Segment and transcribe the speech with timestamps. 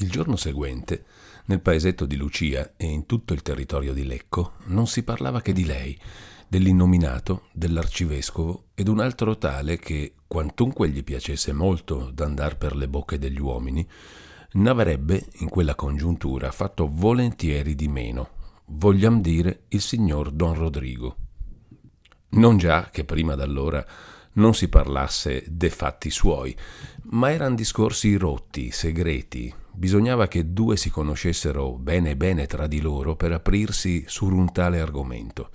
[0.00, 1.04] Il giorno seguente,
[1.46, 5.52] nel paesetto di Lucia e in tutto il territorio di Lecco, non si parlava che
[5.52, 5.98] di lei,
[6.46, 13.18] dell'innominato, dell'arcivescovo ed un altro tale che, quantunque gli piacesse molto d'andar per le bocche
[13.18, 13.84] degli uomini,
[14.52, 18.28] n'avrebbe, in quella congiuntura, fatto volentieri di meno,
[18.66, 21.16] vogliam dire il signor Don Rodrigo.
[22.30, 23.84] Non già che prima d'allora
[24.34, 26.56] non si parlasse de fatti suoi,
[27.10, 29.52] ma eran discorsi rotti, segreti.
[29.78, 34.80] Bisognava che due si conoscessero bene bene tra di loro per aprirsi su un tale
[34.80, 35.50] argomento.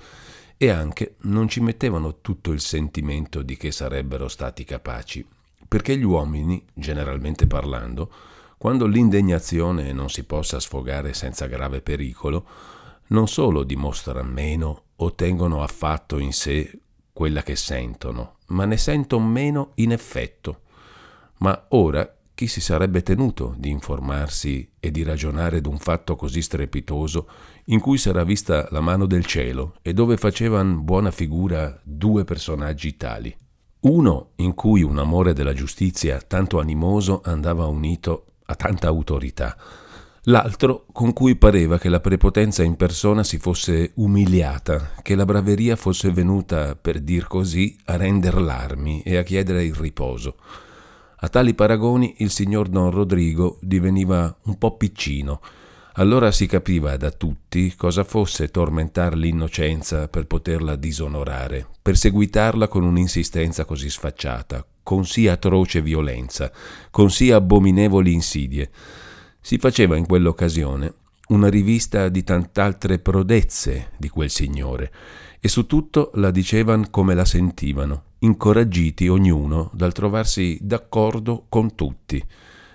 [0.55, 5.27] E anche non ci mettevano tutto il sentimento di che sarebbero stati capaci,
[5.67, 8.09] perché gli uomini, generalmente parlando,
[8.57, 12.47] quando l'indegnazione non si possa sfogare senza grave pericolo,
[13.07, 16.79] non solo dimostrano meno o tengono affatto in sé
[17.11, 20.61] quella che sentono, ma ne sentono meno in effetto.
[21.39, 22.09] Ma ora
[22.43, 27.25] chi si sarebbe tenuto di informarsi e di ragionare d'un fatto così strepitoso
[27.67, 32.97] in cui s'era vista la mano del cielo e dove facevan buona figura due personaggi
[32.97, 33.33] tali?
[33.81, 39.55] Uno in cui un amore della giustizia tanto animoso andava unito a tanta autorità,
[40.23, 45.77] l'altro con cui pareva che la prepotenza in persona si fosse umiliata, che la braveria
[45.77, 50.35] fosse venuta, per dir così, a render l'armi e a chiedere il riposo.
[51.23, 55.39] A tali paragoni il signor Don Rodrigo diveniva un po' piccino.
[55.93, 63.63] Allora si capiva da tutti cosa fosse tormentar l'innocenza per poterla disonorare, perseguitarla con un'insistenza
[63.63, 66.51] così sfacciata, con sì atroce violenza,
[66.91, 68.69] con sì abominevoli insidie.
[69.39, 70.93] Si faceva in quell'occasione
[71.29, 74.91] una rivista di tant'altre prodezze di quel signore,
[75.39, 82.23] e su tutto la dicevan come la sentivano, incoraggiti ognuno dal trovarsi d'accordo con tutti.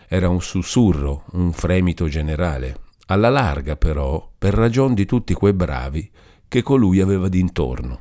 [0.06, 6.10] Era un sussurro, un fremito generale, alla larga però, per ragion di tutti quei bravi
[6.46, 7.98] che colui aveva d'intorno.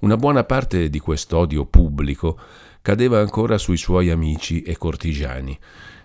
[0.00, 2.38] Una buona parte di quest'odio pubblico
[2.82, 5.56] cadeva ancora sui suoi amici e cortigiani.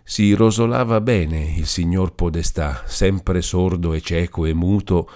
[0.03, 5.09] Si rosolava bene il signor Podestà, sempre sordo e cieco e muto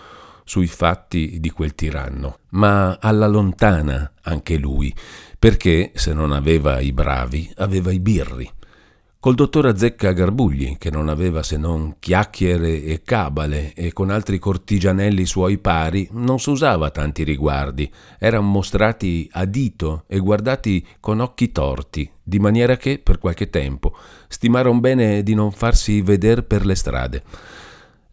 [0.45, 4.93] sui fatti di quel tiranno, ma alla lontana anche lui,
[5.37, 8.49] perché se non aveva i bravi, aveva i birri
[9.25, 14.37] col dottor Azzecca Garbugli, che non aveva se non chiacchiere e cabale, e con altri
[14.37, 21.51] cortigianelli suoi pari non s'usava tanti riguardi, erano mostrati a dito e guardati con occhi
[21.51, 23.97] torti, di maniera che, per qualche tempo,
[24.27, 27.23] stimarono bene di non farsi veder per le strade.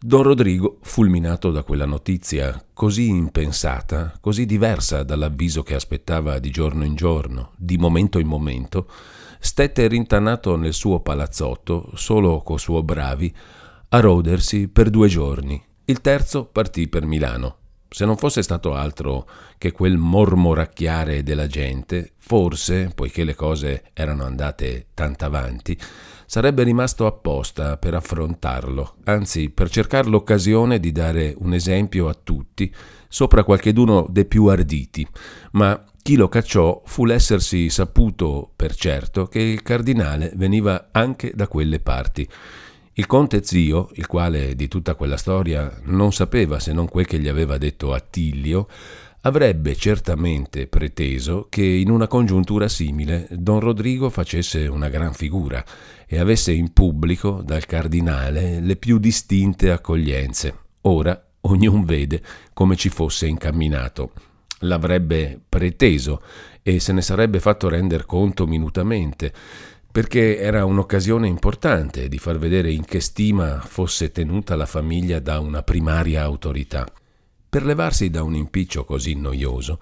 [0.05, 6.83] Don Rodrigo, fulminato da quella notizia così impensata, così diversa dall'avviso che aspettava di giorno
[6.83, 8.89] in giorno, di momento in momento,
[9.39, 13.33] stette rintanato nel suo palazzotto, solo co suo bravi,
[13.87, 15.63] a rodersi per due giorni.
[15.85, 17.55] Il terzo partì per Milano.
[17.87, 19.25] Se non fosse stato altro
[19.57, 25.79] che quel mormoracchiare della gente, forse, poiché le cose erano andate tanto avanti,
[26.33, 32.73] sarebbe rimasto apposta per affrontarlo, anzi per cercare l'occasione di dare un esempio a tutti
[33.07, 35.07] sopra qualcheduno dei più arditi,
[35.51, 41.47] ma chi lo cacciò fu l'essersi saputo per certo che il cardinale veniva anche da
[41.47, 42.27] quelle parti.
[42.93, 47.19] Il conte zio, il quale di tutta quella storia non sapeva se non quel che
[47.19, 48.67] gli aveva detto Attilio,
[49.25, 55.63] avrebbe certamente preteso che in una congiuntura simile don Rodrigo facesse una gran figura
[56.05, 60.55] e avesse in pubblico dal cardinale le più distinte accoglienze.
[60.81, 62.21] Ora ognun vede
[62.53, 64.11] come ci fosse incamminato
[64.63, 66.21] l'avrebbe preteso
[66.61, 69.33] e se ne sarebbe fatto render conto minutamente,
[69.91, 75.39] perché era un'occasione importante di far vedere in che stima fosse tenuta la famiglia da
[75.39, 76.85] una primaria autorità.
[77.53, 79.77] Per levarsi da un impiccio così noioso,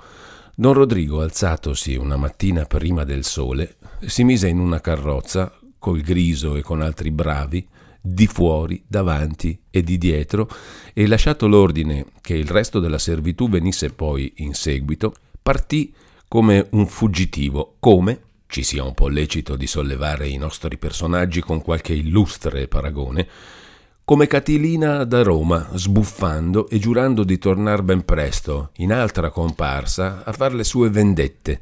[0.56, 6.58] don Rodrigo, alzatosi una mattina prima del sole, si mise in una carrozza col griso
[6.58, 7.66] e con altri bravi,
[8.02, 10.50] di fuori, davanti e di dietro,
[10.92, 15.94] e lasciato l'ordine che il resto della servitù venisse poi in seguito, partì
[16.28, 21.62] come un fuggitivo, come, ci sia un po' lecito di sollevare i nostri personaggi con
[21.62, 23.26] qualche illustre paragone,
[24.12, 30.34] come Catilina da Roma, sbuffando e giurando di tornar ben presto, in altra comparsa, a
[30.34, 31.62] far le sue vendette,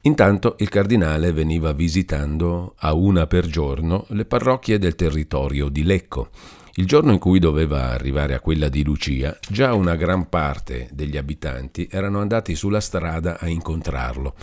[0.00, 6.30] Intanto il cardinale veniva visitando a una per giorno le parrocchie del territorio di Lecco.
[6.76, 11.18] Il giorno in cui doveva arrivare a quella di Lucia, già una gran parte degli
[11.18, 14.34] abitanti erano andati sulla strada a incontrarlo.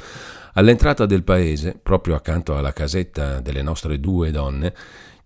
[0.54, 4.74] All'entrata del paese, proprio accanto alla casetta delle nostre due donne,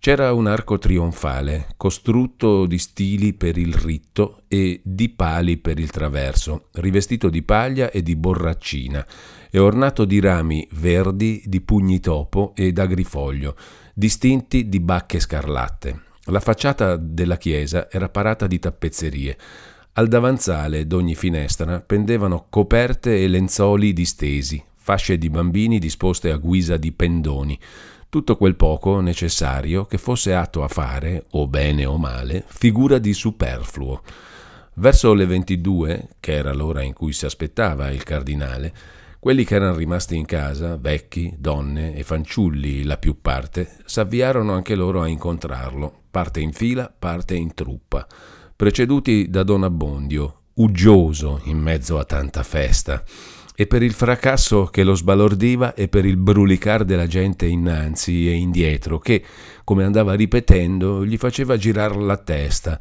[0.00, 5.90] c'era un arco trionfale, costrutto di stili per il ritto e di pali per il
[5.90, 9.04] traverso, rivestito di paglia e di borraccina,
[9.50, 13.56] e ornato di rami verdi, di pugni topo e d'agrifoglio,
[13.92, 16.02] distinti di bacche scarlatte.
[16.26, 19.36] La facciata della chiesa era parata di tappezzerie.
[19.94, 26.76] Al davanzale d'ogni finestra pendevano coperte e lenzoli distesi, fasce di bambini disposte a guisa
[26.76, 27.58] di pendoni,
[28.08, 33.12] tutto quel poco necessario che fosse atto a fare, o bene o male, figura di
[33.12, 34.02] superfluo.
[34.74, 38.72] Verso le 22, che era l'ora in cui si aspettava il cardinale,
[39.18, 44.74] quelli che erano rimasti in casa, vecchi, donne e fanciulli la più parte, s'avviarono anche
[44.74, 48.06] loro a incontrarlo, parte in fila, parte in truppa,
[48.54, 53.02] preceduti da Don Abbondio, uggioso in mezzo a tanta festa
[53.60, 58.34] e per il fracasso che lo sbalordiva e per il brulicar della gente innanzi e
[58.34, 59.20] indietro che,
[59.64, 62.78] come andava ripetendo, gli faceva girar la testa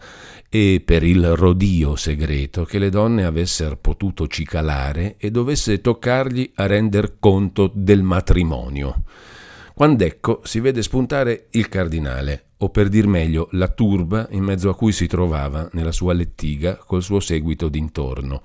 [0.47, 6.67] e per il rodio segreto che le donne avessero potuto cicalare e dovesse toccargli a
[6.67, 9.01] render conto del matrimonio.
[9.73, 14.75] Quand'ecco si vede spuntare il cardinale, o per dir meglio la turba in mezzo a
[14.75, 18.41] cui si trovava nella sua lettiga col suo seguito d'intorno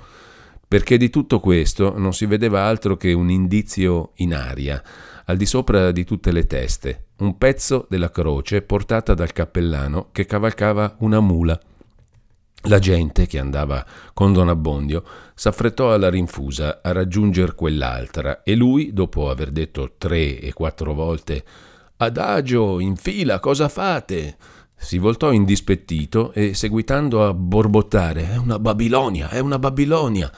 [0.72, 4.82] perché di tutto questo non si vedeva altro che un indizio in aria,
[5.26, 10.24] al di sopra di tutte le teste, un pezzo della croce portata dal cappellano che
[10.24, 11.60] cavalcava una mula.
[12.68, 13.84] La gente che andava
[14.14, 15.04] con Don Abbondio
[15.34, 21.44] s'affrettò alla rinfusa a raggiunger quell'altra e lui, dopo aver detto tre e quattro volte
[21.98, 24.36] Adagio, in fila, cosa fate?
[24.82, 30.30] Si voltò indispettito e seguitando a borbottare È una Babilonia, è una Babilonia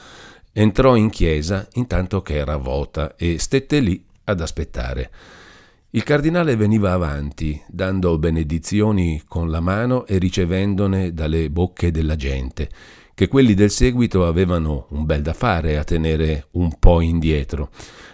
[0.57, 5.11] entrò in chiesa intanto che era vota e stette lì ad aspettare.
[5.89, 12.69] Il cardinale veniva avanti, dando benedizioni con la mano e ricevendone dalle bocche della gente,
[13.13, 17.69] che quelli del seguito avevano un bel da fare a tenere un po' indietro.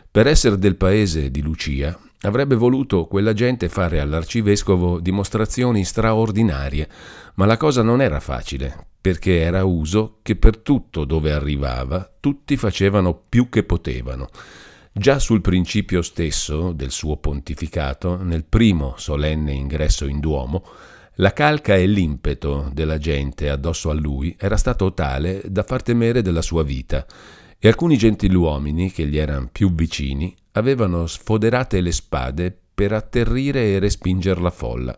[0.09, 6.87] Per essere del paese di Lucia, avrebbe voluto quella gente fare all'arcivescovo dimostrazioni straordinarie,
[7.35, 12.57] ma la cosa non era facile, perché era uso che per tutto dove arrivava tutti
[12.57, 14.29] facevano più che potevano.
[14.93, 20.65] Già sul principio stesso del suo pontificato, nel primo solenne ingresso in Duomo,
[21.15, 26.21] la calca e l'impeto della gente addosso a lui era stato tale da far temere
[26.21, 27.05] della sua vita,
[27.57, 33.79] e alcuni gentiluomini che gli erano più vicini avevano sfoderate le spade per atterrire e
[33.79, 34.97] respingere la folla.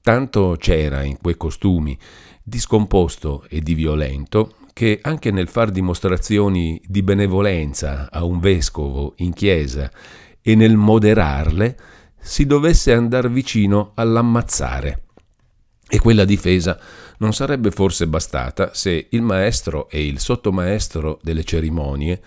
[0.00, 1.96] Tanto c'era in quei costumi
[2.42, 9.12] di scomposto e di violento che anche nel far dimostrazioni di benevolenza a un vescovo
[9.18, 9.90] in chiesa
[10.40, 11.78] e nel moderarle
[12.18, 15.02] si dovesse andar vicino all'ammazzare.
[15.88, 16.80] E quella difesa
[17.18, 22.20] non sarebbe forse bastata se il maestro e il sottomaestro delle cerimonie,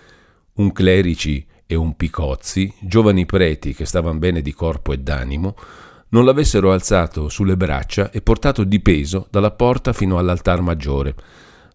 [0.54, 5.54] un clerici e un Picozzi, giovani preti che stavano bene di corpo e d'animo,
[6.08, 11.14] non l'avessero alzato sulle braccia e portato di peso dalla porta fino all'altar maggiore.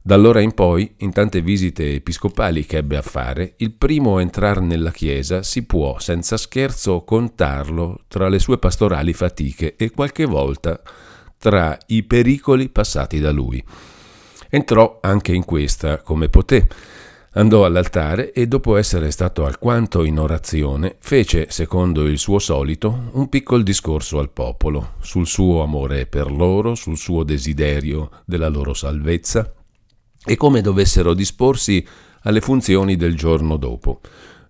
[0.04, 4.22] Da allora in poi, in tante visite episcopali che ebbe a fare, il primo a
[4.22, 10.26] entrare nella chiesa si può, senza scherzo, contarlo tra le sue pastorali fatiche e qualche
[10.26, 10.82] volta
[11.38, 13.64] tra i pericoli passati da lui.
[14.50, 16.68] Entrò anche in questa come poté
[17.34, 23.30] Andò all'altare e dopo essere stato alquanto in orazione, fece, secondo il suo solito, un
[23.30, 29.50] piccolo discorso al popolo sul suo amore per loro, sul suo desiderio della loro salvezza
[30.26, 31.88] e come dovessero disporsi
[32.24, 34.02] alle funzioni del giorno dopo.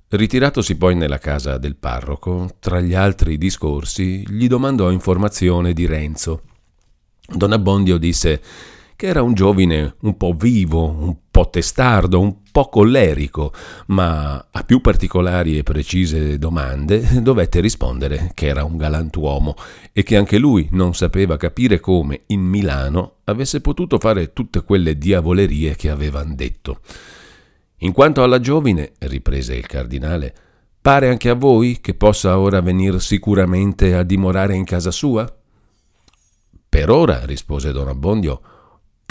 [0.10, 6.42] Ritiratosi poi nella casa del parroco, tra gli altri discorsi, gli domandò informazione di Renzo.
[7.28, 8.42] Don Abbondio disse
[9.02, 13.52] che era un giovine un po' vivo, un po' testardo, un po' collerico,
[13.88, 19.56] ma a più particolari e precise domande dovette rispondere che era un galantuomo
[19.92, 24.96] e che anche lui non sapeva capire come in Milano avesse potuto fare tutte quelle
[24.96, 26.82] diavolerie che avevano detto.
[27.78, 30.32] In quanto alla giovine, riprese il cardinale,
[30.80, 35.28] pare anche a voi che possa ora venir sicuramente a dimorare in casa sua?
[36.70, 38.42] Per ora, rispose don Abbondio,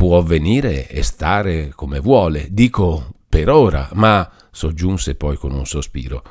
[0.01, 6.23] può venire e stare come vuole, dico per ora, ma, soggiunse poi con un sospiro,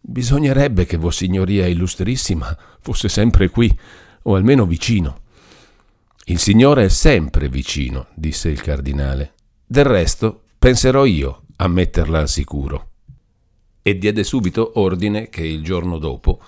[0.00, 3.76] bisognerebbe che Vossignoria Illustrissima fosse sempre qui,
[4.22, 5.22] o almeno vicino.
[6.26, 9.32] Il Signore è sempre vicino, disse il cardinale.
[9.66, 12.90] Del resto penserò io a metterla al sicuro.
[13.82, 16.40] E diede subito ordine che il giorno dopo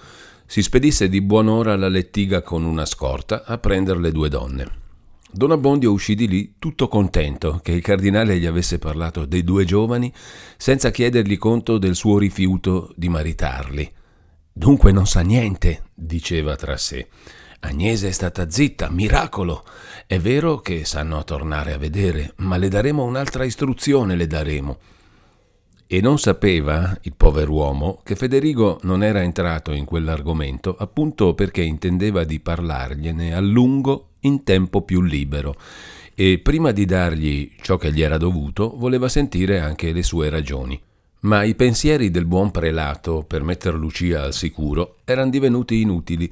[0.47, 4.79] si spedisse di buon'ora alla lettiga con una scorta a prendere le due donne.
[5.32, 9.64] Don Abbondio uscì di lì tutto contento che il cardinale gli avesse parlato dei due
[9.64, 10.12] giovani
[10.56, 13.92] senza chiedergli conto del suo rifiuto di maritarli.
[14.52, 17.06] Dunque non sa niente, diceva tra sé.
[17.60, 19.64] Agnese è stata zitta, miracolo.
[20.04, 24.78] È vero che sanno tornare a vedere, ma le daremo un'altra istruzione, le daremo.
[25.87, 32.25] E non sapeva, il pover'uomo, che Federigo non era entrato in quell'argomento appunto perché intendeva
[32.25, 35.55] di parlargliene a lungo in tempo più libero
[36.15, 40.79] e prima di dargli ciò che gli era dovuto voleva sentire anche le sue ragioni.
[41.21, 46.31] Ma i pensieri del buon prelato per metter Lucia al sicuro erano divenuti inutili.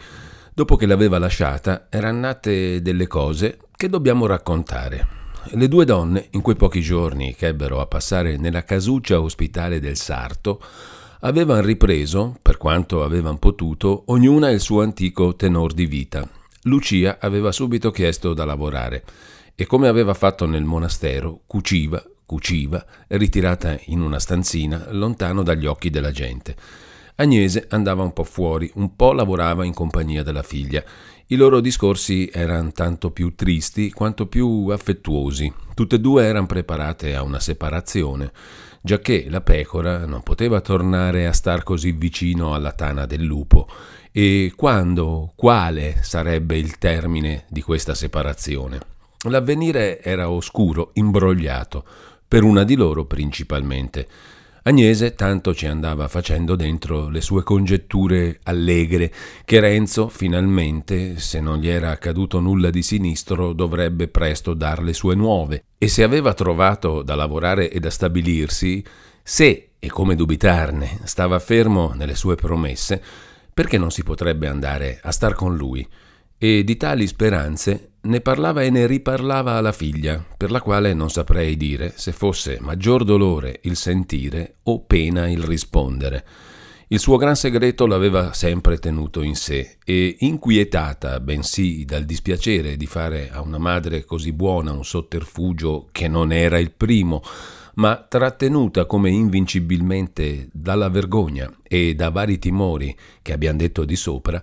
[0.54, 5.16] Dopo che l'aveva lasciata erano nate delle cose che dobbiamo raccontare.
[5.52, 9.96] Le due donne, in quei pochi giorni che ebbero a passare nella casuccia ospitale del
[9.96, 10.60] Sarto,
[11.20, 16.28] avevano ripreso, per quanto avevano potuto, ognuna il suo antico tenor di vita.
[16.68, 19.02] Lucia aveva subito chiesto da lavorare
[19.54, 25.90] e come aveva fatto nel monastero, cuciva, cuciva, ritirata in una stanzina, lontano dagli occhi
[25.90, 26.54] della gente.
[27.16, 30.84] Agnese andava un po' fuori, un po' lavorava in compagnia della figlia
[31.30, 35.52] i loro discorsi erano tanto più tristi quanto più affettuosi.
[35.74, 38.32] Tutte e due erano preparate a una separazione,
[38.80, 43.68] giacché la pecora non poteva tornare a star così vicino alla tana del lupo.
[44.20, 48.80] E quando, quale sarebbe il termine di questa separazione?
[49.28, 51.84] L'avvenire era oscuro, imbrogliato,
[52.26, 54.08] per una di loro principalmente.
[54.64, 59.12] Agnese tanto ci andava facendo dentro le sue congetture allegre
[59.44, 64.94] che Renzo finalmente, se non gli era accaduto nulla di sinistro, dovrebbe presto dar le
[64.94, 65.62] sue nuove.
[65.78, 68.84] E se aveva trovato da lavorare e da stabilirsi,
[69.22, 73.00] se, e come dubitarne, stava fermo nelle sue promesse,
[73.58, 75.84] perché non si potrebbe andare a star con lui?
[76.38, 81.10] E di tali speranze ne parlava e ne riparlava alla figlia, per la quale non
[81.10, 86.24] saprei dire se fosse maggior dolore il sentire o pena il rispondere.
[86.86, 92.86] Il suo gran segreto l'aveva sempre tenuto in sé e, inquietata bensì dal dispiacere di
[92.86, 97.22] fare a una madre così buona un sotterfugio che non era il primo,
[97.78, 104.42] ma trattenuta come invincibilmente dalla vergogna e da vari timori che abbiamo detto di sopra,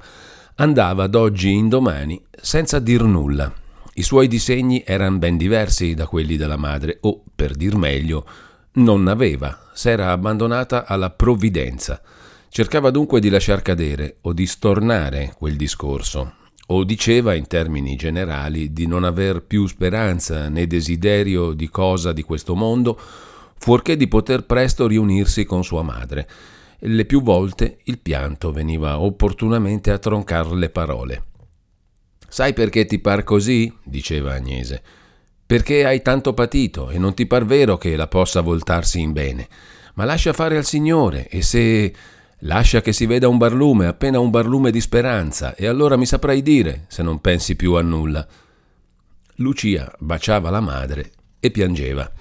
[0.56, 3.52] andava d'oggi in domani senza dir nulla.
[3.98, 8.26] I suoi disegni erano ben diversi da quelli della madre, o, per dir meglio,
[8.74, 12.02] non aveva, s'era abbandonata alla provvidenza.
[12.50, 16.36] Cercava dunque di lasciar cadere o di stornare quel discorso,
[16.68, 22.24] o diceva in termini generali di non aver più speranza né desiderio di cosa di
[22.24, 23.00] questo mondo,
[23.58, 26.28] fuorché di poter presto riunirsi con sua madre
[26.88, 31.24] le più volte il pianto veniva opportunamente a troncar le parole.
[32.28, 33.74] Sai perché ti par così?
[33.84, 34.82] diceva Agnese.
[35.46, 39.48] Perché hai tanto patito e non ti par vero che la possa voltarsi in bene.
[39.96, 41.94] Ma lascia fare al Signore e se...
[42.40, 46.42] Lascia che si veda un barlume, appena un barlume di speranza, e allora mi saprai
[46.42, 48.28] dire se non pensi più a nulla.
[49.36, 52.12] Lucia baciava la madre e piangeva.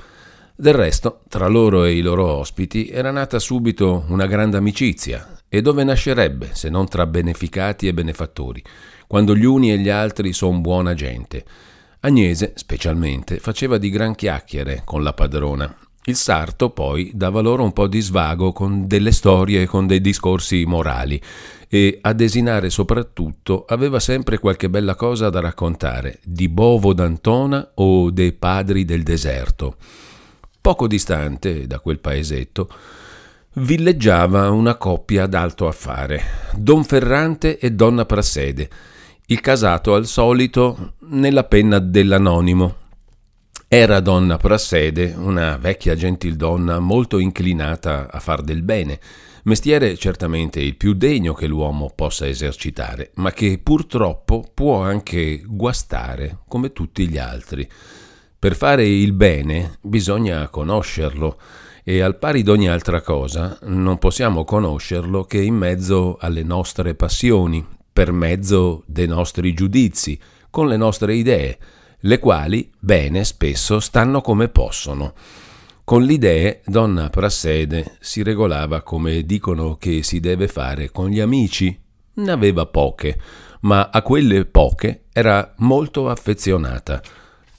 [0.56, 5.62] Del resto, tra loro e i loro ospiti era nata subito una grande amicizia, e
[5.62, 8.62] dove nascerebbe se non tra beneficati e benefattori,
[9.06, 11.44] quando gli uni e gli altri son buona gente.
[12.00, 15.83] Agnese, specialmente, faceva di gran chiacchiere con la padrona.
[16.06, 20.02] Il sarto poi dava loro un po' di svago con delle storie e con dei
[20.02, 21.18] discorsi morali
[21.66, 28.10] e a desinare soprattutto aveva sempre qualche bella cosa da raccontare di Bovo d'Antona o
[28.10, 29.76] dei padri del deserto.
[30.60, 32.68] Poco distante da quel paesetto
[33.54, 38.68] villeggiava una coppia d'alto affare, Don Ferrante e Donna Prassede,
[39.26, 42.82] il casato al solito nella penna dell'anonimo.
[43.66, 49.00] Era Donna Prassede una vecchia gentildonna molto inclinata a far del bene,
[49.44, 56.40] mestiere certamente il più degno che l'uomo possa esercitare, ma che purtroppo può anche guastare
[56.46, 57.68] come tutti gli altri.
[58.38, 61.38] Per fare il bene bisogna conoscerlo
[61.82, 67.66] e al pari d'ogni altra cosa non possiamo conoscerlo che in mezzo alle nostre passioni,
[67.92, 71.58] per mezzo dei nostri giudizi, con le nostre idee,
[72.04, 75.12] le quali, bene, spesso stanno come possono.
[75.84, 81.20] Con le idee, donna Prassede si regolava come dicono che si deve fare con gli
[81.20, 81.78] amici.
[82.14, 83.18] Ne aveva poche,
[83.60, 87.02] ma a quelle poche era molto affezionata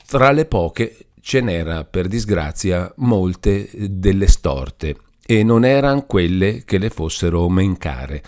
[0.07, 6.77] tra le poche ce n'era, per disgrazia, molte delle storte, e non eran quelle che
[6.77, 8.21] le fossero men care.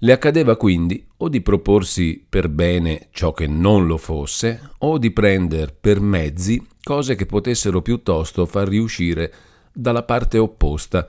[0.00, 5.10] Le accadeva quindi o di proporsi per bene ciò che non lo fosse, o di
[5.10, 9.32] prendere per mezzi cose che potessero piuttosto far riuscire
[9.72, 11.04] dalla parte opposta,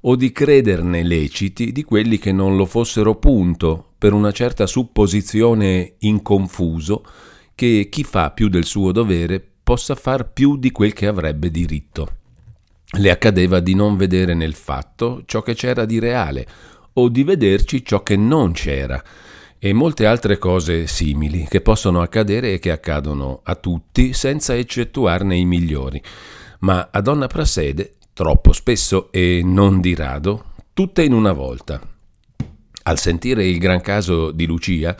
[0.00, 5.94] o di crederne leciti di quelli che non lo fossero punto, per una certa supposizione
[5.98, 7.04] inconfuso
[7.54, 12.16] che chi fa più del suo dovere possa far più di quel che avrebbe diritto.
[12.98, 16.46] Le accadeva di non vedere nel fatto ciò che c'era di reale,
[16.94, 19.02] o di vederci ciò che non c'era,
[19.64, 25.36] e molte altre cose simili che possono accadere e che accadono a tutti senza eccettuarne
[25.36, 26.02] i migliori.
[26.60, 31.80] Ma a Donna Prassede, troppo spesso e non di rado, tutte in una volta.
[32.82, 34.96] Al sentire il gran caso di Lucia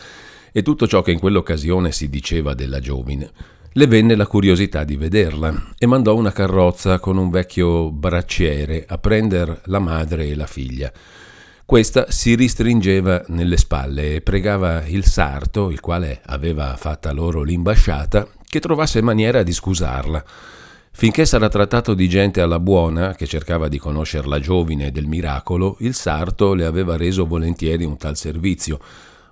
[0.53, 3.33] e tutto ciò che in quell'occasione si diceva della giovine,
[3.73, 8.99] le venne la curiosità di vederla e mandò una carrozza con un vecchio bracciere a
[8.99, 10.93] prender la madre e la figlia.
[11.65, 18.29] Questa si ristringeva nelle spalle e pregava il sarto, il quale aveva fatta loro l'imbasciata,
[18.47, 20.23] che trovasse maniera di scusarla.
[20.95, 25.77] Finché sarà trattato di gente alla buona, che cercava di conoscere la giovine del miracolo,
[25.81, 28.79] il sarto le aveva reso volentieri un tal servizio,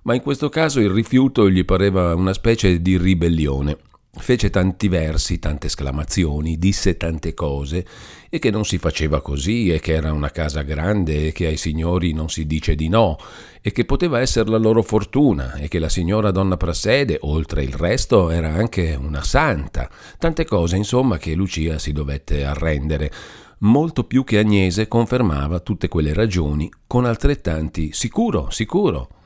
[0.03, 3.77] ma in questo caso il rifiuto gli pareva una specie di ribellione
[4.12, 7.87] Fece tanti versi, tante esclamazioni, disse tante cose
[8.29, 11.57] e che non si faceva così e che era una casa grande e che ai
[11.57, 13.17] signori non si dice di no
[13.62, 17.73] e che poteva essere la loro fortuna e che la signora donna Prassede, oltre il
[17.73, 19.88] resto, era anche una santa.
[20.19, 23.12] Tante cose, insomma, che Lucia si dovette arrendere.
[23.59, 29.20] Molto più che Agnese confermava tutte quelle ragioni con altrettanti sicuro, sicuro.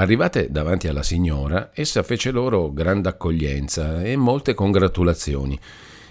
[0.00, 5.58] Arrivate davanti alla signora, essa fece loro grande accoglienza e molte congratulazioni.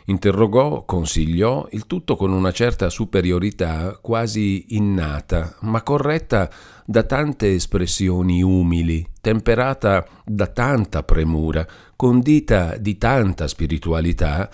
[0.07, 6.49] Interrogò, consigliò, il tutto con una certa superiorità quasi innata, ma corretta
[6.85, 11.65] da tante espressioni umili, temperata da tanta premura,
[11.95, 14.49] condita di tanta spiritualità,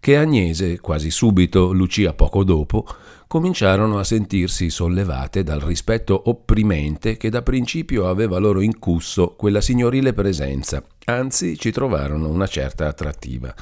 [0.00, 2.86] che Agnese, quasi subito, Lucia poco dopo,
[3.28, 10.14] cominciarono a sentirsi sollevate dal rispetto opprimente che da principio aveva loro incusso quella signorile
[10.14, 13.54] presenza, anzi ci trovarono una certa attrattiva.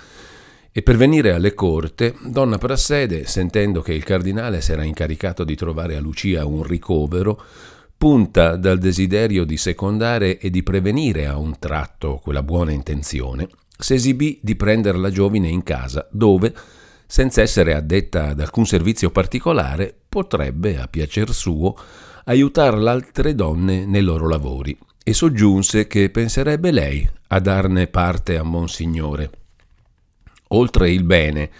[0.70, 5.96] E per venire alle corte, donna Prassede, sentendo che il cardinale s'era incaricato di trovare
[5.96, 7.42] a Lucia un ricovero,
[7.98, 14.38] punta dal desiderio di secondare e di prevenire a un tratto quella buona intenzione, s'esibì
[14.42, 16.55] di prendere la giovine in casa, dove,
[17.07, 21.75] senza essere addetta ad alcun servizio particolare, potrebbe, a piacer suo,
[22.25, 28.42] aiutar l'altre donne nei loro lavori e soggiunse che penserebbe lei a darne parte a
[28.42, 29.31] Monsignore.
[30.49, 31.51] Oltre il bene,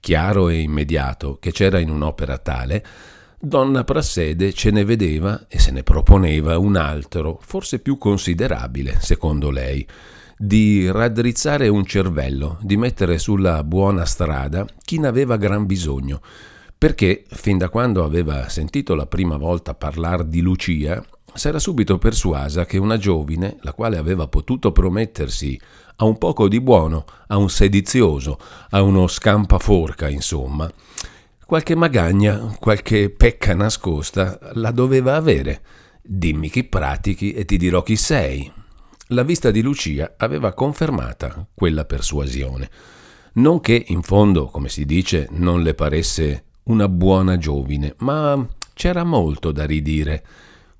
[0.00, 2.84] chiaro e immediato, che c'era in un'opera tale,
[3.38, 9.50] Donna Prassede ce ne vedeva e se ne proponeva un altro, forse più considerabile, secondo
[9.50, 9.86] lei,
[10.36, 16.20] di raddrizzare un cervello, di mettere sulla buona strada chi ne aveva gran bisogno,
[16.76, 22.64] perché fin da quando aveva sentito la prima volta parlare di Lucia, s'era subito persuasa
[22.64, 25.60] che una giovine, la quale aveva potuto promettersi
[25.96, 28.38] a un poco di buono, a un sedizioso,
[28.70, 30.70] a uno scampaforca, insomma,
[31.46, 35.62] qualche magagna, qualche pecca nascosta la doveva avere.
[36.02, 38.52] Dimmi chi pratichi e ti dirò chi sei.
[39.08, 42.70] La vista di Lucia aveva confermata quella persuasione.
[43.34, 49.04] Non che in fondo, come si dice, non le paresse una buona giovine, ma c'era
[49.04, 50.24] molto da ridire.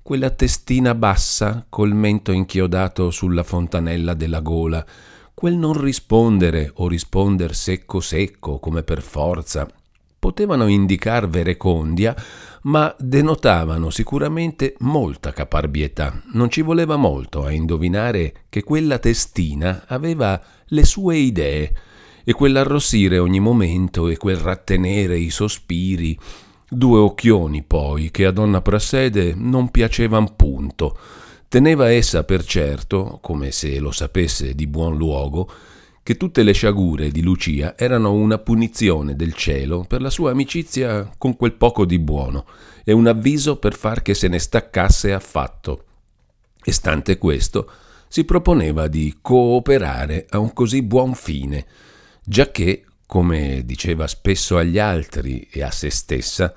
[0.01, 4.83] Quella testina bassa, col mento inchiodato sulla fontanella della gola,
[5.35, 9.67] quel non rispondere o risponder secco secco come per forza,
[10.25, 12.15] potevano indicar verecondia,
[12.63, 16.19] ma denotavano sicuramente molta caparbietà.
[16.33, 21.73] Non ci voleva molto a indovinare che quella testina aveva le sue idee
[22.23, 26.17] e quell'arrossire ogni momento e quel rattenere i sospiri,
[26.67, 30.97] due occhioni poi che a donna Prassede non piacevan punto.
[31.47, 35.47] Teneva essa per certo, come se lo sapesse di buon luogo,
[36.05, 41.11] che tutte le sciagure di Lucia erano una punizione del cielo per la sua amicizia
[41.17, 42.45] con quel poco di buono
[42.83, 45.85] e un avviso per far che se ne staccasse affatto.
[46.63, 47.67] E stante questo,
[48.07, 51.65] si proponeva di cooperare a un così buon fine,
[52.23, 56.53] giacché, come diceva spesso agli altri e a se stessa,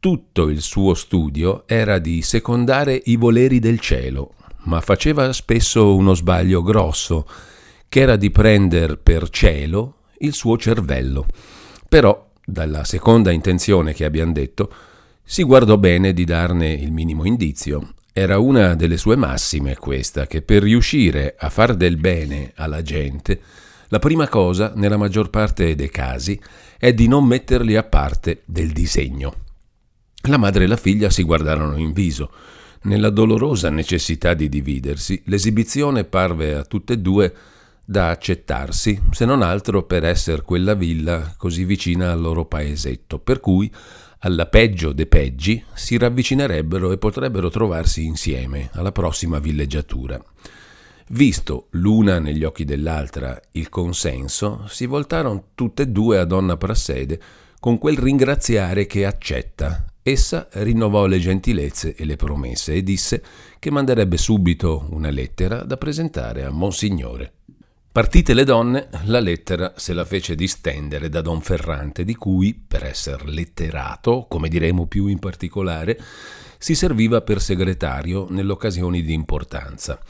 [0.00, 6.14] tutto il suo studio era di secondare i voleri del cielo, ma faceva spesso uno
[6.14, 7.28] sbaglio grosso,
[7.92, 11.26] che era di prendere per cielo il suo cervello.
[11.86, 14.72] Però, dalla seconda intenzione che abbiamo detto,
[15.22, 20.40] si guardò bene di darne il minimo indizio Era una delle sue massime questa, che
[20.40, 23.38] per riuscire a far del bene alla gente,
[23.88, 26.40] la prima cosa, nella maggior parte dei casi,
[26.78, 29.34] è di non metterli a parte del disegno.
[30.30, 32.32] La madre e la figlia si guardarono in viso.
[32.84, 37.34] Nella dolorosa necessità di dividersi, l'esibizione parve a tutte e due
[37.84, 43.40] da accettarsi, se non altro per essere quella villa così vicina al loro paesetto, per
[43.40, 43.70] cui
[44.24, 50.22] alla peggio dei peggi, si ravvicinerebbero e potrebbero trovarsi insieme alla prossima villeggiatura.
[51.08, 57.20] Visto l'una negli occhi dell'altra il consenso, si voltarono tutte e due a donna Prassede
[57.58, 59.84] con quel ringraziare che accetta.
[60.02, 63.22] Essa rinnovò le gentilezze e le promesse e disse
[63.58, 67.32] che manderebbe subito una lettera da presentare a Monsignore.
[67.92, 72.84] Partite le donne, la lettera se la fece distendere da Don Ferrante, di cui, per
[72.84, 76.00] essere letterato, come diremo più in particolare,
[76.56, 80.00] si serviva per segretario nelle occasioni di importanza.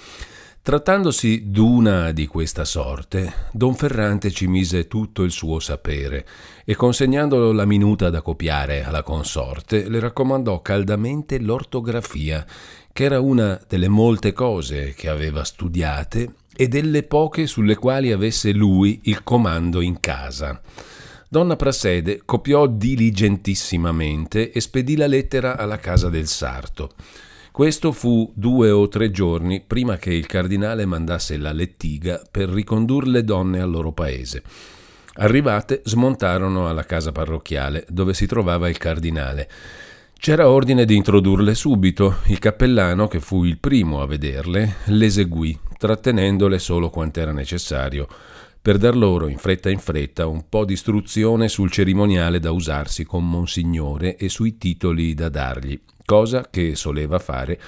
[0.62, 6.24] Trattandosi d'una di questa sorte, Don Ferrante ci mise tutto il suo sapere
[6.64, 12.46] e consegnandolo la minuta da copiare alla consorte, le raccomandò caldamente l'ortografia,
[12.92, 18.52] che era una delle molte cose che aveva studiate e delle poche sulle quali avesse
[18.52, 20.60] lui il comando in casa.
[21.28, 26.90] Donna Prassede copiò diligentissimamente e spedì la lettera alla casa del sarto.
[27.50, 33.10] Questo fu due o tre giorni prima che il cardinale mandasse la lettiga per ricondurre
[33.10, 34.42] le donne al loro paese.
[35.14, 39.48] Arrivate, smontarono alla casa parrocchiale, dove si trovava il cardinale.
[40.18, 42.18] C'era ordine di introdurle subito.
[42.26, 48.06] Il cappellano, che fu il primo a vederle, l'eseguì, trattenendole solo quant'era necessario,
[48.62, 53.04] per dar loro in fretta in fretta un po' di istruzione sul cerimoniale da usarsi
[53.04, 57.60] con Monsignore e sui titoli da dargli, cosa che soleva fare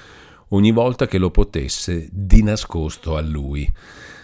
[0.51, 3.69] ogni volta che lo potesse di nascosto a lui.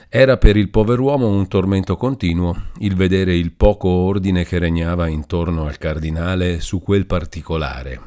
[0.09, 5.67] Era per il pover'uomo un tormento continuo il vedere il poco ordine che regnava intorno
[5.67, 8.01] al cardinale su quel particolare.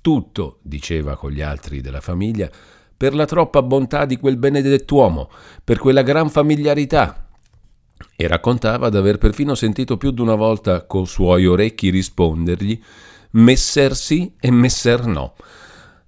[0.00, 2.48] Tutto, diceva con gli altri della famiglia,
[2.96, 5.30] per la troppa bontà di quel benedett'uomo,
[5.62, 7.26] per quella gran familiarità.
[8.14, 12.80] E raccontava d'aver perfino sentito più d'una volta col suoi orecchi rispondergli
[13.32, 15.34] Messer sì e Messer no.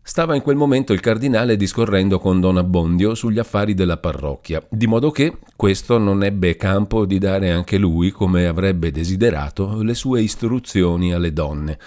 [0.08, 4.86] Stava in quel momento il cardinale discorrendo con Don Abbondio sugli affari della parrocchia, di
[4.86, 10.22] modo che questo non ebbe campo di dare anche lui, come avrebbe desiderato, le sue
[10.22, 11.78] istruzioni alle donne.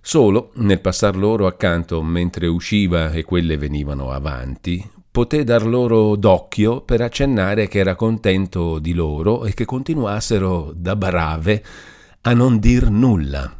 [0.00, 6.80] Solo, nel passar loro accanto mentre usciva e quelle venivano avanti, poté dar loro d'occhio
[6.80, 11.64] per accennare che era contento di loro e che continuassero da brave
[12.22, 13.54] a non dir nulla.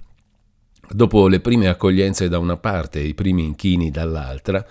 [0.88, 4.64] Dopo le prime accoglienze da una parte e i primi inchini dall'altra,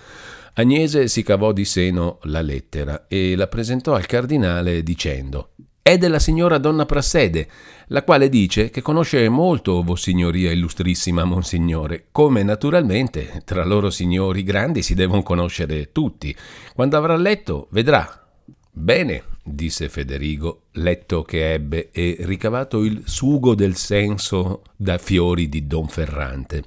[0.60, 5.52] Agnese si cavò di seno la lettera e la presentò al cardinale dicendo
[5.90, 7.48] è della signora donna Prassede,
[7.88, 14.84] la quale dice che conosce molto Vossignoria illustrissima Monsignore, come naturalmente tra loro signori grandi
[14.84, 16.36] si devono conoscere tutti.
[16.76, 18.28] Quando avrà letto, vedrà.
[18.72, 25.66] Bene, disse Federigo, letto che ebbe e ricavato il sugo del senso da fiori di
[25.66, 26.64] Don Ferrante.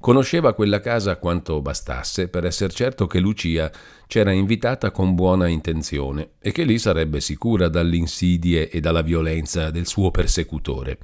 [0.00, 3.70] Conosceva quella casa quanto bastasse per essere certo che Lucia
[4.06, 9.70] c'era invitata con buona intenzione e che lì sarebbe sicura dalle insidie e dalla violenza
[9.70, 10.96] del suo persecutore.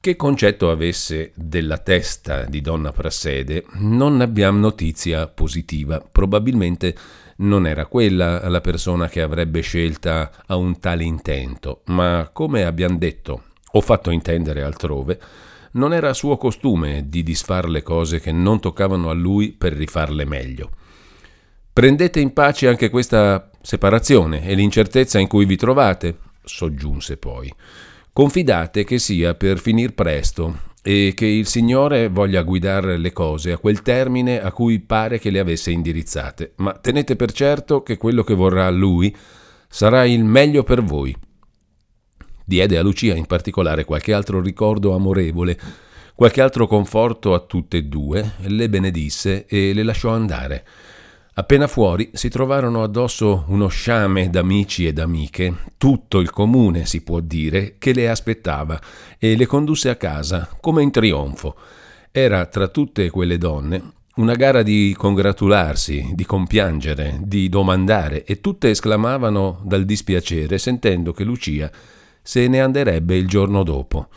[0.00, 6.00] Che concetto avesse della testa di donna Prassede non abbiamo notizia positiva.
[6.00, 6.96] Probabilmente
[7.38, 12.96] non era quella la persona che avrebbe scelta a un tale intento, ma come abbiamo
[12.96, 13.42] detto
[13.72, 15.20] o fatto intendere altrove,
[15.78, 20.26] non era suo costume di disfar le cose che non toccavano a lui per rifarle
[20.26, 20.70] meglio.
[21.72, 27.50] Prendete in pace anche questa separazione e l'incertezza in cui vi trovate, soggiunse poi.
[28.12, 33.58] Confidate che sia per finir presto e che il Signore voglia guidare le cose a
[33.58, 38.24] quel termine a cui pare che le avesse indirizzate, ma tenete per certo che quello
[38.24, 39.14] che vorrà Lui
[39.68, 41.14] sarà il meglio per voi
[42.48, 45.58] diede a Lucia in particolare qualche altro ricordo amorevole,
[46.14, 50.64] qualche altro conforto a tutte e due, le benedisse e le lasciò andare.
[51.34, 57.20] Appena fuori si trovarono addosso uno sciame d'amici ed amiche, tutto il comune si può
[57.20, 58.80] dire, che le aspettava
[59.18, 61.54] e le condusse a casa come in trionfo.
[62.10, 68.70] Era tra tutte quelle donne una gara di congratularsi, di compiangere, di domandare e tutte
[68.70, 71.70] esclamavano dal dispiacere sentendo che Lucia
[72.28, 74.08] se ne anderebbe il giorno dopo.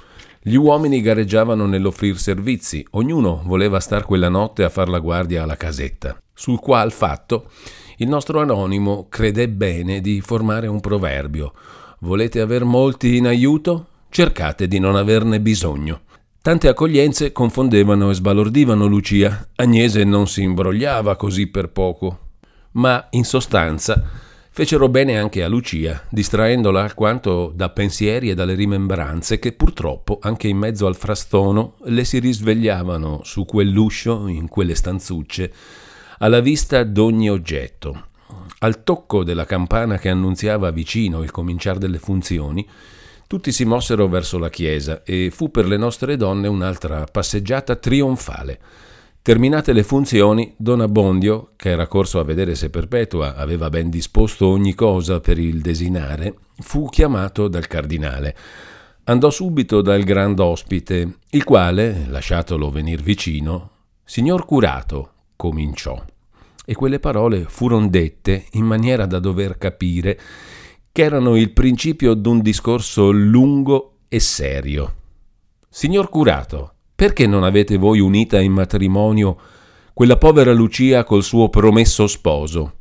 [0.42, 5.56] Gli uomini gareggiavano nell'offrir servizi, ognuno voleva star quella notte a far la guardia alla
[5.56, 6.22] casetta.
[6.34, 7.50] sul qual fatto
[8.00, 11.54] il nostro anonimo crede bene di formare un proverbio.
[12.00, 13.88] Volete aver molti in aiuto?
[14.10, 16.02] Cercate di non averne bisogno.
[16.42, 19.48] Tante accoglienze confondevano e sbalordivano Lucia.
[19.56, 22.20] Agnese non si imbrogliava così per poco.
[22.72, 24.04] Ma in sostanza
[24.54, 30.50] fecero bene anche a Lucia, distraendola alquanto da pensieri e dalle rimembranze che purtroppo, anche
[30.50, 35.52] in mezzo al frastono, le si risvegliavano su quell'uscio, in quelle stanzucce,
[36.20, 38.08] alla vista d'ogni oggetto.
[38.60, 42.68] Al tocco della campana che annunziava vicino il cominciare delle funzioni,
[43.28, 48.60] tutti si mossero verso la chiesa e fu per le nostre donne un'altra passeggiata trionfale.
[49.24, 54.48] Terminate le funzioni, Don Abbondio, che era corso a vedere se Perpetua aveva ben disposto
[54.48, 58.36] ogni cosa per il desinare, fu chiamato dal cardinale.
[59.04, 63.70] Andò subito dal grand ospite, il quale, lasciatolo venir vicino,
[64.04, 66.04] signor curato, cominciò.
[66.66, 70.20] E quelle parole furono dette in maniera da dover capire
[70.92, 74.96] che erano il principio d'un discorso lungo e serio.
[75.70, 76.71] Signor curato,
[77.02, 79.36] perché non avete voi unita in matrimonio
[79.92, 82.74] quella povera Lucia col suo promesso sposo?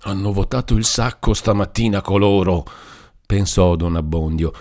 [0.00, 2.64] Hanno votato il sacco stamattina coloro,
[3.24, 4.52] pensò don Abbondio,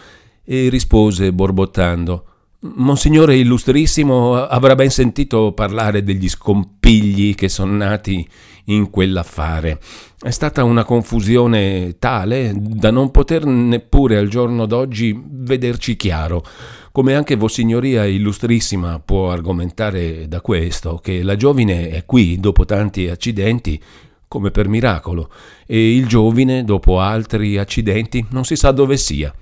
[0.43, 2.26] e rispose borbottando
[2.63, 8.30] Monsignore illustrissimo avrà ben sentito parlare degli scompigli che sono nati
[8.65, 9.80] in quell'affare.
[10.19, 16.45] È stata una confusione tale da non poter neppure al giorno d'oggi vederci chiaro,
[16.91, 23.08] come anche Vossignoria illustrissima può argomentare da questo, che la giovine è qui dopo tanti
[23.08, 23.82] accidenti,
[24.27, 25.30] come per miracolo,
[25.65, 29.34] e il giovine, dopo altri accidenti, non si sa dove sia.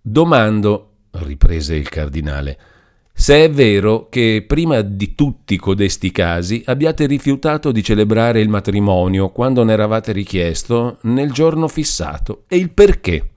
[0.00, 2.58] Domando riprese il cardinale,
[3.12, 9.28] se è vero che prima di tutti codesti casi abbiate rifiutato di celebrare il matrimonio
[9.28, 13.30] quando ne eravate richiesto nel giorno fissato e il perché.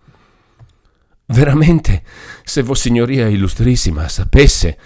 [1.34, 2.04] Veramente,
[2.44, 4.78] se Vossignoria Illustrissima sapesse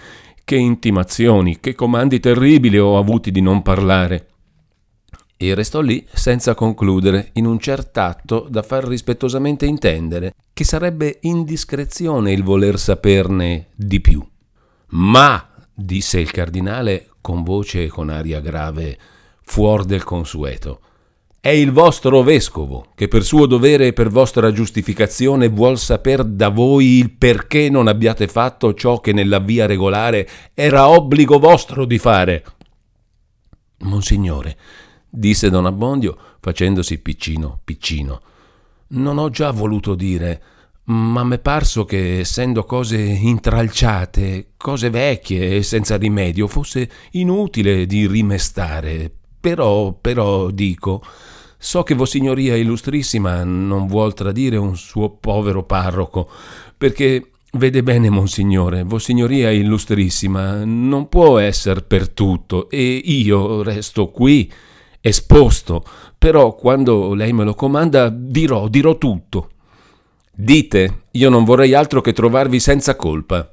[0.46, 4.28] che intimazioni, che comandi terribili ho avuti di non parlare
[5.36, 12.32] e restò lì senza concludere, in un cert'atto da far rispettosamente intendere che sarebbe indiscrezione
[12.32, 14.26] il voler saperne di più.
[14.92, 18.98] Ma, disse il cardinale con voce e con aria grave,
[19.42, 20.80] fuor del consueto,
[21.40, 26.50] è il vostro vescovo che per suo dovere e per vostra giustificazione vuol saper da
[26.50, 31.98] voi il perché non abbiate fatto ciò che nella via regolare era obbligo vostro di
[31.98, 32.44] fare.
[33.80, 34.58] Monsignore,
[35.10, 38.22] disse don Abbondio facendosi piccino piccino.
[38.90, 40.42] Non ho già voluto dire,
[40.86, 48.08] ma m'è parso che essendo cose intralciate, cose vecchie e senza rimedio, fosse inutile di
[48.08, 49.17] rimestare.
[49.40, 51.04] Però, però, dico,
[51.58, 56.30] so che Vossignoria Illustrissima non vuol tradire un suo povero parroco,
[56.78, 64.52] perché Vede bene, Monsignore, Vossignoria Illustrissima non può essere per tutto e io resto qui
[65.00, 65.84] esposto,
[66.18, 69.52] però quando lei me lo comanda dirò, dirò tutto.
[70.32, 73.50] Dite, io non vorrei altro che trovarvi senza colpa.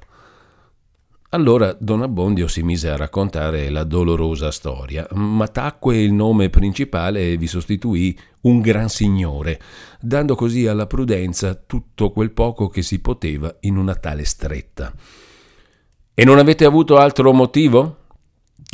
[1.35, 7.33] Allora Don Abbondio si mise a raccontare la dolorosa storia, ma tacque il nome principale
[7.33, 9.61] e vi sostituì un gran signore,
[9.99, 14.94] dando così alla prudenza tutto quel poco che si poteva in una tale stretta.
[16.14, 17.97] E non avete avuto altro motivo?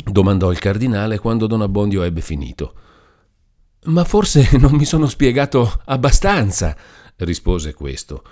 [0.05, 2.73] domandò il cardinale quando Don Abbondio ebbe finito.
[3.85, 6.77] Ma forse non mi sono spiegato abbastanza,
[7.15, 8.23] rispose questo.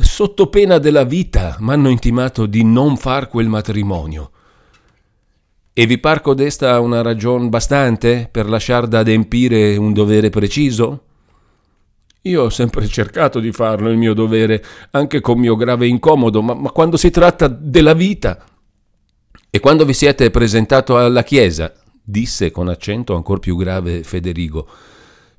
[0.00, 4.30] Sotto pena della vita m'hanno intimato di non far quel matrimonio.
[5.72, 11.02] E vi par codesta una ragion bastante per lasciar da adempire un dovere preciso?
[12.22, 16.54] Io ho sempre cercato di farlo il mio dovere, anche con mio grave incomodo, ma,
[16.54, 18.44] ma quando si tratta della vita
[19.50, 24.68] e quando vi siete presentato alla Chiesa, disse con accento ancor più grave Federigo,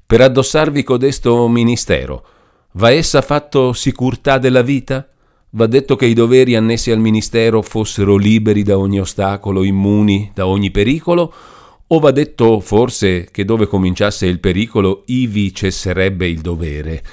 [0.05, 2.25] per addossarvi codesto ministero,
[2.73, 5.08] va essa fatto sicurtà della vita?
[5.51, 10.45] Va detto che i doveri annessi al ministero fossero liberi da ogni ostacolo, immuni da
[10.45, 11.34] ogni pericolo?
[11.88, 17.03] O va detto forse che dove cominciasse il pericolo, ivi cesserebbe il dovere?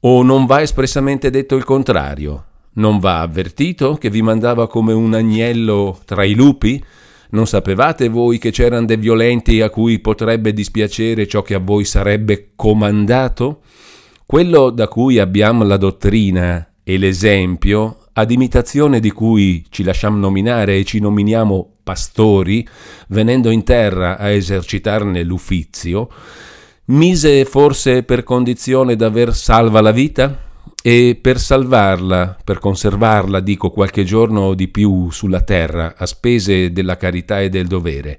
[0.00, 2.44] O non va espressamente detto il contrario?
[2.74, 6.82] Non va avvertito che vi mandava come un agnello tra i lupi?
[7.30, 11.84] Non sapevate voi che c'erano dei violenti a cui potrebbe dispiacere ciò che a voi
[11.84, 13.60] sarebbe comandato?
[14.26, 20.78] Quello da cui abbiamo la dottrina e l'esempio, ad imitazione di cui ci lasciamo nominare
[20.78, 22.66] e ci nominiamo pastori,
[23.08, 26.08] venendo in terra a esercitarne l'uffizio,
[26.86, 30.40] mise forse per condizione d'aver salva la vita?
[30.82, 36.96] E per salvarla, per conservarla, dico qualche giorno di più sulla terra, a spese della
[36.96, 38.18] carità e del dovere,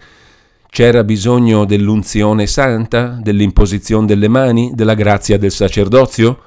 [0.75, 6.39] c'era bisogno dell'unzione santa, dell'imposizione delle mani, della grazia del sacerdozio?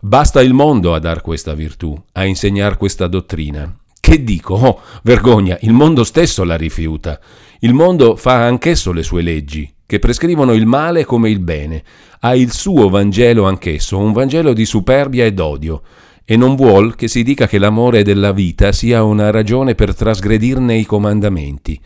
[0.00, 3.74] Basta il mondo a dar questa virtù, a insegnar questa dottrina.
[3.98, 4.52] Che dico?
[4.52, 7.18] Oh, vergogna, il mondo stesso la rifiuta.
[7.60, 11.82] Il mondo fa anch'esso le sue leggi, che prescrivono il male come il bene.
[12.20, 15.80] Ha il suo Vangelo anch'esso, un Vangelo di superbia ed odio,
[16.22, 20.76] e non vuol che si dica che l'amore della vita sia una ragione per trasgredirne
[20.76, 21.80] i comandamenti.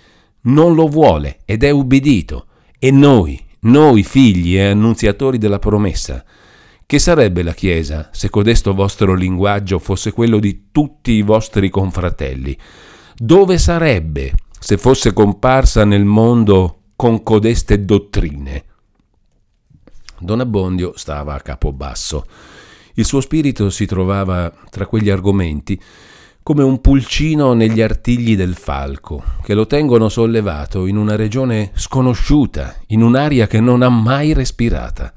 [0.49, 2.47] Non lo vuole ed è ubbidito.
[2.79, 6.25] E noi, noi figli e annunziatori della promessa,
[6.87, 12.57] che sarebbe la Chiesa se codesto vostro linguaggio fosse quello di tutti i vostri confratelli?
[13.15, 18.65] Dove sarebbe se fosse comparsa nel mondo con codeste dottrine?
[20.21, 22.25] Don Abbondio stava a capo basso.
[22.95, 25.79] Il suo spirito si trovava tra quegli argomenti
[26.49, 32.75] come un pulcino negli artigli del falco, che lo tengono sollevato in una regione sconosciuta,
[32.87, 35.13] in un'aria che non ha mai respirata.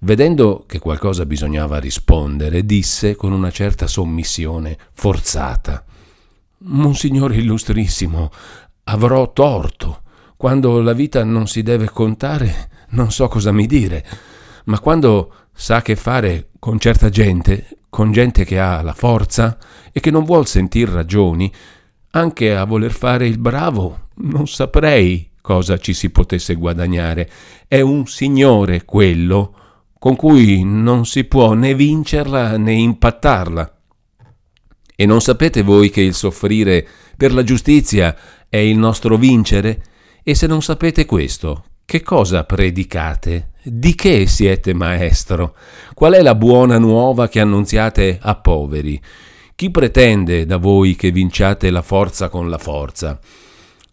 [0.00, 5.84] Vedendo che qualcosa bisognava rispondere, disse con una certa sommissione forzata
[6.64, 8.32] Monsignore illustrissimo,
[8.86, 10.00] avrò torto.
[10.36, 14.04] Quando la vita non si deve contare, non so cosa mi dire,
[14.64, 19.56] ma quando sa che fare con certa gente, con gente che ha la forza
[19.90, 21.50] e che non vuol sentir ragioni,
[22.10, 27.30] anche a voler fare il bravo, non saprei cosa ci si potesse guadagnare.
[27.66, 29.54] È un signore quello
[29.98, 33.78] con cui non si può né vincerla né impattarla.
[34.94, 38.14] E non sapete voi che il soffrire per la giustizia
[38.46, 39.82] è il nostro vincere?
[40.22, 43.50] E se non sapete questo, che cosa predicate?
[43.62, 45.54] Di che siete maestro?
[45.94, 49.00] Qual è la buona nuova che annunziate a poveri?
[49.54, 53.20] Chi pretende da voi che vinciate la forza con la forza?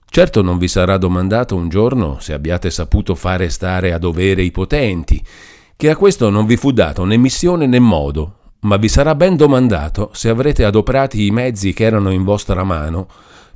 [0.10, 4.50] Certo non vi sarà domandato un giorno se abbiate saputo fare stare a dovere i
[4.50, 5.24] potenti,
[5.76, 9.36] che a questo non vi fu dato né missione né modo, ma vi sarà ben
[9.36, 13.08] domandato se avrete adoperati i mezzi che erano in vostra mano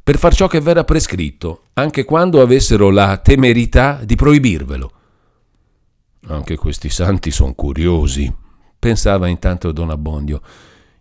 [0.07, 4.91] per far ciò che v'era prescritto, anche quando avessero la temerità di proibirvelo.
[6.27, 8.33] Anche questi santi sono curiosi,
[8.79, 10.39] pensava intanto Don Abbondio.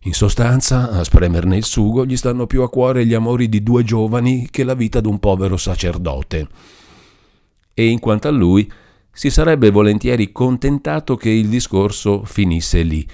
[0.01, 3.85] In sostanza, a spremerne il sugo gli stanno più a cuore gli amori di due
[3.85, 6.49] giovani che la vita d'un povero sacerdote.
[7.75, 8.69] E in quanto a lui,
[9.13, 13.07] si sarebbe volentieri contentato che il discorso finisse lì,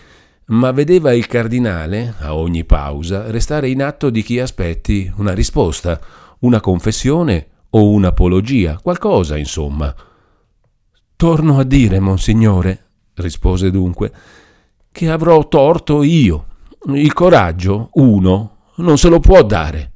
[0.46, 6.00] ma vedeva il cardinale, a ogni pausa, restare in atto di chi aspetti una risposta,
[6.40, 9.94] una confessione o un'apologia, qualcosa, insomma.
[11.16, 14.12] Torno a dire, monsignore, rispose dunque,
[14.90, 16.46] che avrò torto io.
[16.86, 19.90] Il coraggio, uno, non se lo può dare.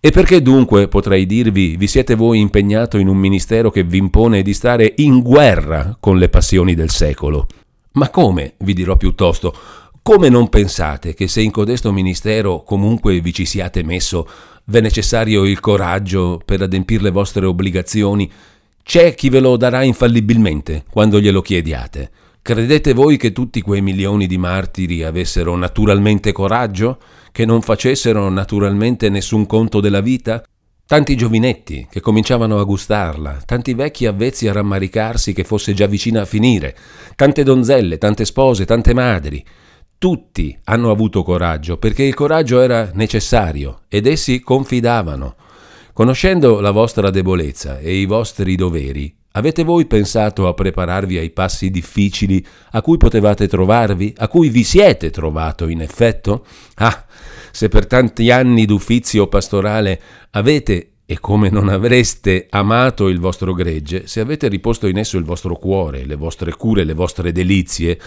[0.00, 4.42] E perché dunque, potrei dirvi, vi siete voi impegnato in un ministero che vi impone
[4.42, 7.46] di stare in guerra con le passioni del secolo?
[7.96, 9.54] Ma come, vi dirò piuttosto,
[10.02, 14.28] come non pensate che se in codesto ministero comunque vi ci siate messo,
[14.64, 18.30] v'è necessario il coraggio per adempire le vostre obbligazioni?
[18.82, 22.10] C'è chi ve lo darà infallibilmente quando glielo chiediate.
[22.42, 26.98] Credete voi che tutti quei milioni di martiri avessero naturalmente coraggio?
[27.32, 30.44] Che non facessero naturalmente nessun conto della vita?
[30.88, 36.20] Tanti giovinetti che cominciavano a gustarla, tanti vecchi avvezzi a rammaricarsi che fosse già vicina
[36.20, 36.76] a finire,
[37.16, 39.44] tante donzelle, tante spose, tante madri.
[39.98, 45.34] Tutti hanno avuto coraggio perché il coraggio era necessario ed essi confidavano.
[45.92, 51.70] Conoscendo la vostra debolezza e i vostri doveri, Avete voi pensato a prepararvi ai passi
[51.70, 56.46] difficili a cui potevate trovarvi, a cui vi siete trovato in effetto?
[56.76, 57.04] Ah,
[57.56, 59.98] se per tanti anni d'uffizio pastorale
[60.32, 65.24] avete e come non avreste amato il vostro gregge, se avete riposto in esso il
[65.24, 67.98] vostro cuore, le vostre cure, le vostre delizie,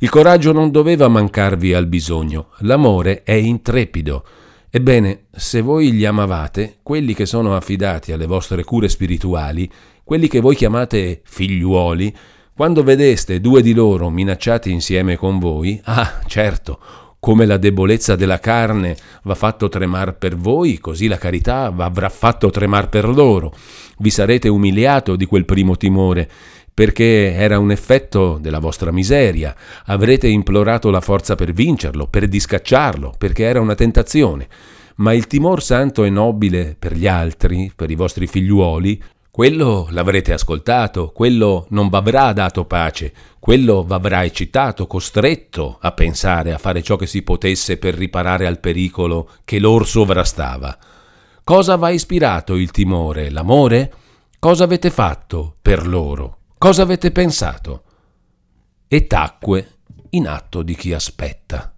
[0.00, 4.22] il coraggio non doveva mancarvi al bisogno, l'amore è intrepido.
[4.68, 9.66] Ebbene, se voi li amavate, quelli che sono affidati alle vostre cure spirituali,
[10.04, 12.14] quelli che voi chiamate figliuoli,
[12.54, 16.78] quando vedeste due di loro minacciati insieme con voi, ah, certo,
[17.20, 22.50] come la debolezza della carne va fatto tremar per voi, così la carità avrà fatto
[22.50, 23.54] tremar per loro.
[23.98, 26.28] Vi sarete umiliato di quel primo timore,
[26.72, 29.54] perché era un effetto della vostra miseria.
[29.84, 34.48] Avrete implorato la forza per vincerlo, per discacciarlo, perché era una tentazione
[35.00, 39.02] ma il timor santo e nobile per gli altri, per i vostri figliuoli,
[39.40, 46.58] quello l'avrete ascoltato, quello non v'avrà dato pace, quello v'avrà eccitato, costretto a pensare, a
[46.58, 50.76] fare ciò che si potesse per riparare al pericolo che lor sovrastava.
[51.42, 53.94] Cosa v'ha ispirato il timore, l'amore?
[54.38, 56.40] Cosa avete fatto per loro?
[56.58, 57.84] Cosa avete pensato?
[58.88, 59.78] E tacque
[60.10, 61.69] in atto di chi aspetta.